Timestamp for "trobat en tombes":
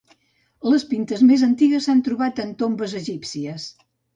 2.09-2.99